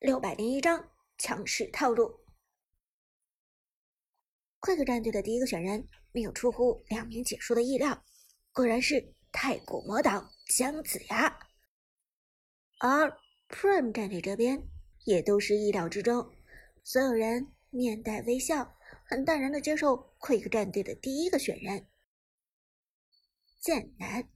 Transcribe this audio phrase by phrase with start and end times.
[0.00, 2.24] 六百零一章强势套路。
[4.60, 8.02] Quick 战队的第一个选人没有出乎两名解说的意料，
[8.50, 11.38] 果然是太古魔党姜子牙。
[12.78, 13.14] 而
[13.50, 14.66] Prime 战队这边
[15.04, 16.34] 也都是意料之中，
[16.82, 21.86] 所有人面带微笑，很淡然的接受 Quick 战队的第一个选人
[23.60, 24.26] 剑南。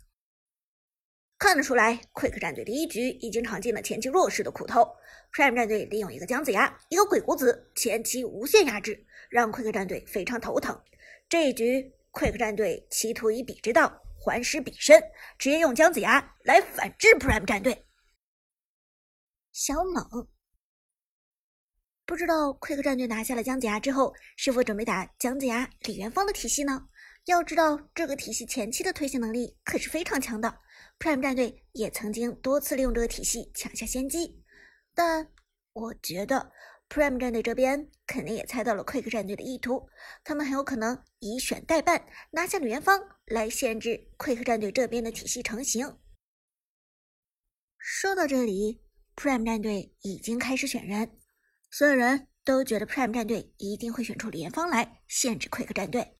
[1.44, 4.80] 看得出来，Quick 战队第一局已经尝尽了前期弱势的苦头。
[5.30, 10.82] Prime 战队利用一个姜子牙，一个鬼谷子，前期无限压制，让 Quick 战队非常头疼。
[11.28, 14.98] 这一局，Quick 战队企图以彼之道还施彼身，
[15.38, 17.84] 直接用姜子牙来反制 Prime 战队。
[19.52, 20.26] 小冷，
[22.06, 26.88] 不知道 Quick 战队拿下了姜子牙之后，是否准备打姜子牙李元芳的体系呢？
[27.26, 30.60] 要知道，这个体系前期的推行能力可是非常强的。
[30.98, 34.44] Prime 战队也曾经多次利用这个体系抢下先机，
[34.94, 35.32] 但
[35.72, 36.52] 我觉得
[36.88, 39.88] Prime 战队这边肯定也猜到了 Quick 战队的意图，
[40.22, 45.98] 他们很有可能以选代办拿下李元芳来限制 Quick 战队这边的体系成型。
[47.78, 48.82] 说到这里
[49.16, 51.18] ，Prime 战队已经开始选人，
[51.70, 56.18] 所有人都觉得 Prime 战队一定会选出李元芳来限制 Quick 战队，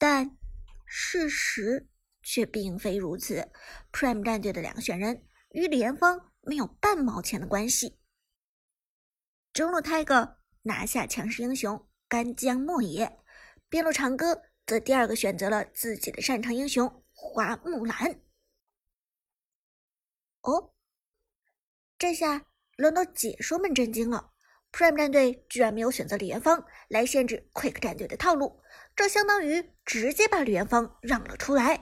[0.00, 0.36] 但
[0.84, 1.86] 事实。
[2.22, 3.50] 却并非如此
[3.90, 7.98] ，Prime 战队的两个选人与李元芳没有半毛钱的关系。
[9.54, 13.18] 中路 Tiger 拿下强势英雄干将莫邪，
[13.70, 18.20] 边路长歌则第二个选择了自己的擅长英雄花木兰。
[20.42, 20.74] 哦，
[21.98, 22.44] 这下
[22.76, 24.29] 轮到解说们震惊了
[24.72, 28.62] ，Prime 战队居然没有选择李元芳来限制 Quick 战队的套路，
[28.94, 31.80] 这相当于直接把李元芳让了出来。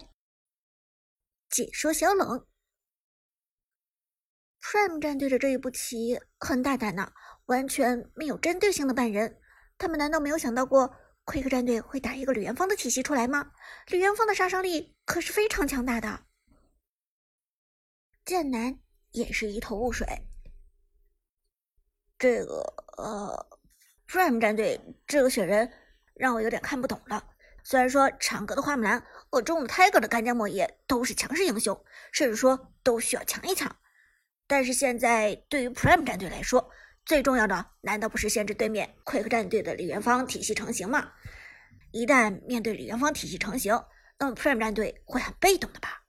[1.49, 2.47] 解说小冷
[4.61, 7.13] ，Prime 战队的这一步棋很大胆呐，
[7.47, 9.41] 完全没有针对性的办人。
[9.79, 13.53] 他们难道没有想到过 Quick 战队会打一个李元芳的体系出来吗？
[13.87, 16.25] 李元芳的杀伤力可是非常强大的。
[18.25, 18.79] 剑南
[19.13, 20.07] 也是一头雾水。
[22.19, 22.63] 这个
[22.99, 23.47] 呃
[24.09, 25.73] ，Prime 战队这个雪人
[26.15, 27.25] 让我有点看不懂了。
[27.63, 33.77] 虽然说长歌的花木兰和中路 Tiger 的干将莫邪都是强势英雄，甚至说都需要抢一抢，
[34.47, 36.71] 但是现在对于 Prime 战队来说，
[37.05, 41.13] 最重要的难道不是限制对面 Quick 战队的李元芳体系成型吗？
[41.93, 43.81] 一旦面对李元芳体系成型，
[44.19, 46.03] 那么 Prime 战队会很被动的吧？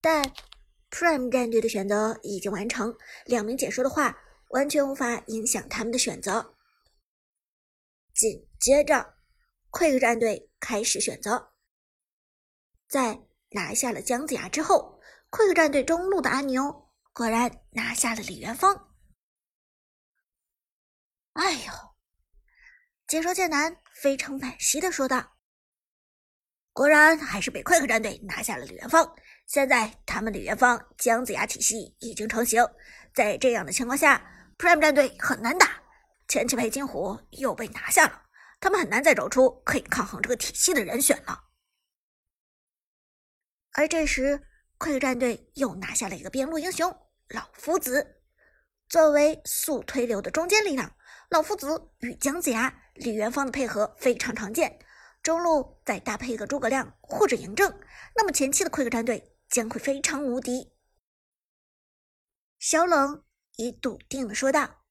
[0.00, 0.22] 但
[0.90, 2.94] Prime 战队的选择已经完成，
[3.24, 4.16] 两名解说的话
[4.54, 6.54] 完全无法影响他们的选择。
[8.14, 9.12] 紧接着。
[9.74, 11.52] Quick 战队开始选择，
[12.86, 13.20] 在
[13.50, 15.00] 拿下了姜子牙之后
[15.32, 18.94] ，Quick 战队中路的阿牛果然拿下了李元芳。
[21.32, 21.72] 哎呦，
[23.08, 25.38] 解说剑南非常惋惜的说道
[26.72, 29.12] ：“果然还是被快克战队拿下了李元芳。
[29.48, 32.64] 现在他们李元芳姜子牙体系已经成型，
[33.12, 34.24] 在这样的情况下
[34.58, 35.82] ，Prime 战队很难打。
[36.28, 38.22] 前期配金虎又被拿下了。”
[38.60, 41.50] 他们很难再找出可以抗衡这个体系的人选了。
[43.72, 44.46] 而这时
[44.78, 46.90] ，Quick 战队又拿下了一个边路英雄
[47.28, 48.22] 老夫子。
[48.88, 50.96] 作为速推流的中坚力量，
[51.28, 54.78] 老夫子与姜子牙、李元芳的配合非常常见。
[55.22, 57.78] 中路再搭配一个诸葛亮或者嬴政，
[58.16, 60.72] 那么前期的 Quick 战队将会非常无敌。
[62.58, 63.22] 小冷
[63.56, 64.82] 以笃定的说道。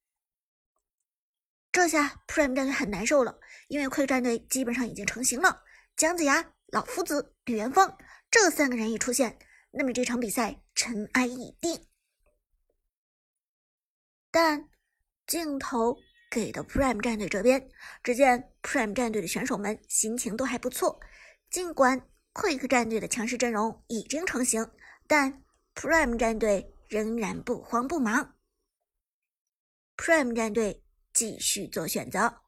[1.72, 5.64] 这下 Prime 战队很难受了，因为 Quick 战队基本上已经成型了。
[5.96, 7.98] 姜子牙、老夫子、李元芳
[8.30, 9.40] 这三个人一出现，
[9.72, 11.88] 那么这场比赛尘埃已定。
[14.30, 14.70] 但
[15.26, 15.98] 镜头
[16.30, 17.70] 给的 Prime 战队这边，
[18.04, 21.00] 只见 Prime 战队的选手们心情都还不错。
[21.50, 24.72] 尽管 Quick 战队的强势阵容已经成型，
[25.08, 28.36] 但 Prime 战队仍然不慌不忙。
[29.98, 30.82] Prime 战队。
[31.16, 32.42] 继续做选择，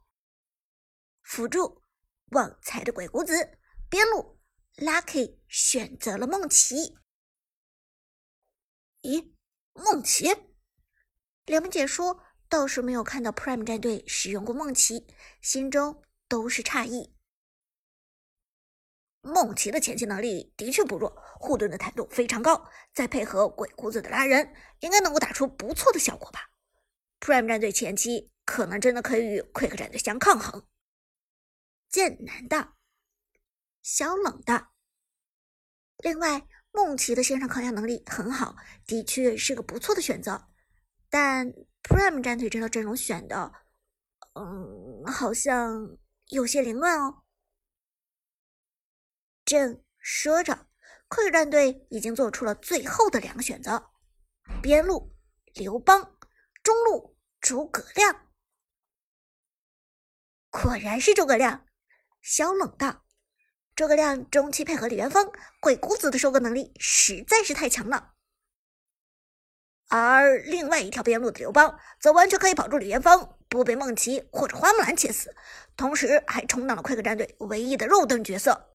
[1.21, 1.83] 辅助
[2.31, 4.39] 旺财的鬼谷子，边路
[4.77, 6.97] Lucky 选择了梦琪。
[9.03, 9.36] 咦，
[9.74, 10.36] 梦琪？
[11.45, 15.06] 两名解说倒是没有看到 Prime 战队使用过梦琪，
[15.39, 17.15] 心中都是诧异。
[19.21, 26.50] 梦琪的前期能力的确不弱，护盾的坦度非常高，再配合鬼谷子的拉人，应该能够打出不错的效果吧
[27.19, 28.31] ？Prime 战队前期。
[28.47, 30.67] 可能真的可以与 Quick 战队相抗衡。
[31.89, 32.75] 剑南的，
[33.81, 34.67] 小冷的。
[35.97, 40.47] 另外，梦琪的线上抗压能力很好，的确是个不错的选择。
[41.09, 41.51] 但
[41.81, 43.51] Prime 战队这套阵容选的，
[44.35, 45.97] 嗯，好像
[46.27, 47.23] 有些凌乱哦。
[49.44, 50.67] 正说着
[51.09, 53.89] ，Quick 战队已经做出了最后的两个选择：
[54.62, 55.15] 边路
[55.56, 56.14] 刘邦，
[56.65, 58.27] 中路诸葛亮。
[60.50, 61.67] 果然是诸葛亮，
[62.23, 63.06] 萧冷道。
[63.75, 68.15] 诸葛亮中期配合李元芳，鬼谷子的收割能力实在是太强了。
[69.89, 75.35] 而另外一条边路的刘邦，则完全可以保住李元芳，不被梦琪或者花木兰切死，
[75.77, 78.73] 同时还充当了 Quick 战队唯一的肉盾角色。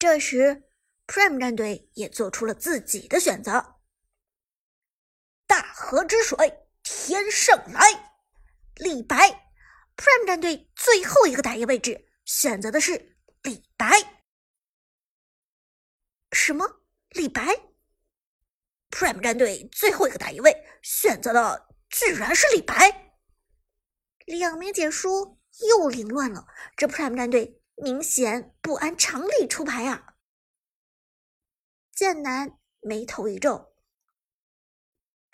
[0.00, 0.64] 这时
[1.06, 3.75] ，Prime 战队也做出了自己的选择。
[5.46, 7.80] 大河之水天上来，
[8.76, 9.50] 李白。
[9.96, 13.88] Prime 战队最后一个打野位置选择的是李白。
[16.32, 16.82] 什么？
[17.10, 17.42] 李白
[18.90, 23.16] ？Prime 战队最后一个打野位选择的居然是李白？
[24.26, 25.38] 两名解说
[25.68, 26.46] 又凌乱了，
[26.76, 27.62] 这 Prime 战队。
[27.78, 30.14] 明显不按常理出牌啊！
[31.92, 33.75] 剑南眉头一皱，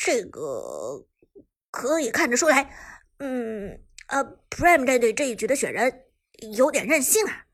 [0.04, 1.06] 这个
[1.70, 2.76] 可以看得出来，
[3.18, 6.06] 嗯，呃，Prime 战队这一局的选人
[6.56, 7.46] 有点任性啊。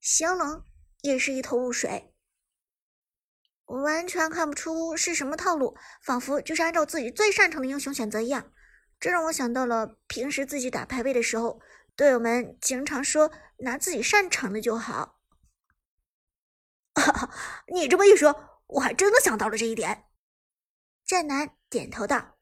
[0.00, 0.64] 香冷
[1.02, 2.14] 也是一头雾水，
[3.66, 8.50] 完全看不出是什么套路，仿佛就是按照自己最擅长的英雄选择一样。
[8.98, 11.60] 这让我想到了平时自己打排位的时候。
[11.94, 15.20] 队友们经常说拿自己擅长的就好。
[16.96, 17.30] 哈哈
[17.66, 20.06] 你这么一说，我还真的想到了这一点。
[21.12, 22.38] 战男点头道：“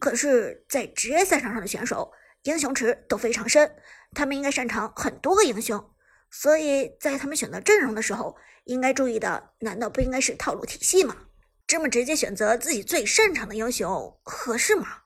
[0.00, 2.12] 可是，在职业赛场上的选手，
[2.42, 3.80] 英雄池都非常深，
[4.16, 5.94] 他们应该擅长很多个英雄，
[6.28, 11.28] 所以在他们选择阵容的时候，应该注意的，难道不应该是套路体系吗？
[11.68, 15.02] 这么直接选择自己最擅长的英雄，合适吗？”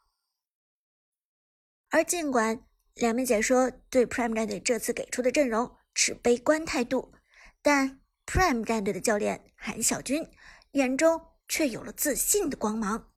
[1.91, 2.65] 而尽管。
[2.95, 7.15] 两名解说对 Prime 战队这次给出的阵容持悲观态度，
[7.63, 10.29] 但 Prime 战队的教练韩小军
[10.73, 11.19] 眼中
[11.51, 13.13] 却有了自信的光芒。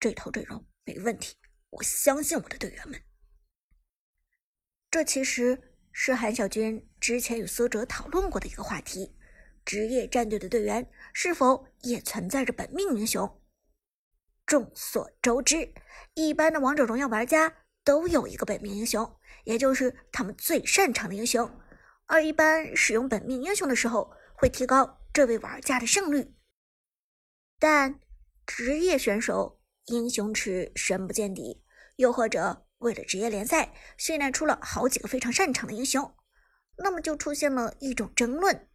[0.00, 1.36] 这套阵容没问题，
[1.68, 3.00] 我相信我的队员们。
[4.90, 9.14] 这其实是韩小军之前与苏哲讨论过的一个话题：
[9.66, 13.42] 职业战队的队员是否也存在着本命英雄？
[14.46, 15.74] 众所周知，
[16.14, 17.62] 一般的王者荣耀玩家。
[17.84, 21.48] 都有一个本命英雄，也就是他们最擅长的英雄。
[22.06, 26.34] 而一般使用本命英雄的时候，会提高这位玩家的胜率。
[27.58, 28.00] 但
[28.46, 31.62] 职业选手英雄池深不见底，
[31.96, 36.14] 又或者为了职业联赛训练出了好几个非常擅长的英雄，
[36.78, 38.68] 那么就出现了一种争论：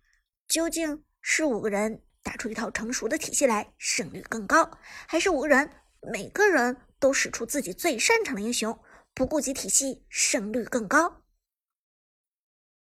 [0.47, 5.69] 究竟是五个人打出一套成熟的体系来胜率更高，还是五个人
[6.11, 8.77] 每个人都使出自己最擅长的英雄？
[9.13, 11.23] 不顾及体系，胜率更高。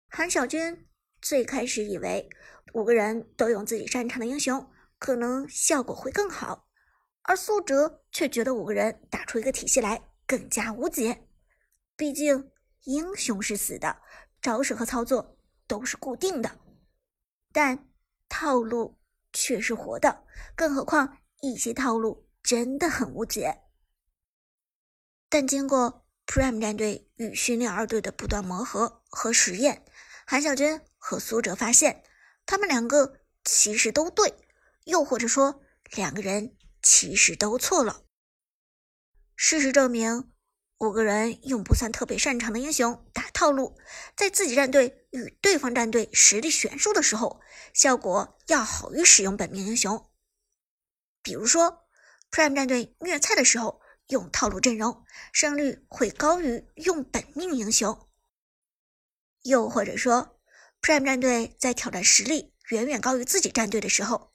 [0.07, 0.85] 韩小军
[1.19, 2.29] 最开始以为
[2.73, 4.71] 五个人都用自己擅长的英雄，
[5.01, 6.67] 可能效果会更好，
[7.23, 11.27] 而苏哲却觉得五个人打出一个体系来更加无解。
[11.97, 12.51] 毕竟
[12.83, 14.03] 英雄是死的，
[14.43, 16.59] 招式和操作都是固定的，
[17.51, 17.89] 但
[18.29, 18.99] 套路
[19.33, 20.23] 却是活的。
[20.55, 23.63] 更何况一些套路真的很无解。
[25.27, 25.97] 但经过。
[26.27, 29.83] Prime 战队与训练二队的不断磨合和实验，
[30.25, 32.03] 韩小军和苏哲发现，
[32.45, 34.33] 他们两个其实都对，
[34.91, 35.63] 又或者说
[35.95, 38.03] 两个人其实都错了。
[39.35, 40.31] 事实证明，
[40.79, 43.79] 五个人用不算特别擅长的英雄打套路，
[44.15, 47.41] 在自己战队与对方战队实力悬殊的时候，
[47.73, 50.11] 效果要好于使用本命英雄。
[51.23, 51.87] 比如说
[52.29, 53.81] ，Prime 战队虐菜的时候。
[54.07, 58.09] 用套路阵容，胜率会高于用本命英雄。
[59.43, 60.37] 又或者说
[60.81, 64.30] ，Prime 战队在挑战实力远远高于自己战队的时候，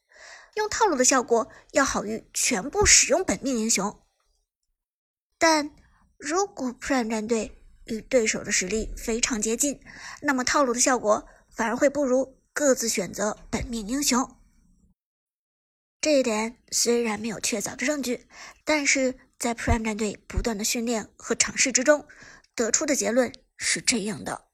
[0.57, 4.03] 用套路的效果要好于全部使用本命英雄。
[5.39, 5.75] 但
[6.19, 9.81] 如果 Prime 战队与对手的实力非常接近，
[10.23, 14.37] 那么套路的效果反而会不如各自选择本命英雄。
[16.01, 18.27] 这一点虽然没有确凿的证据，
[18.65, 19.19] 但是。
[19.39, 22.09] 在 Prime 战队不断的训练和尝试之中，
[22.55, 24.49] 得出的结论是这样的。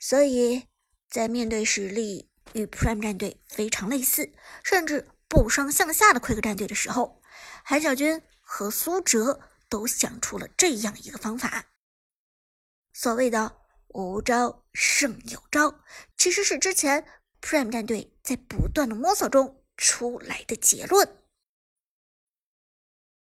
[0.00, 0.64] 所以，
[1.08, 4.32] 在面对实力与 Prime 战队非常类似，
[4.62, 7.20] 甚至不相向下的 Quick 战队的时候，
[7.64, 11.64] 韩小军和苏哲都想出了这样一个方法。
[12.92, 13.56] 所谓的
[13.88, 15.80] “无招胜有招”，
[16.16, 17.04] 其实是之前
[17.40, 21.23] Prime 战队在不断的摸索中出来的结论。